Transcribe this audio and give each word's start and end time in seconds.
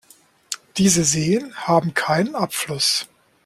Diese 0.77 1.03
Seen 1.03 1.53
haben 1.53 1.93
keinen 1.93 2.33
Abfluss. 2.33 3.07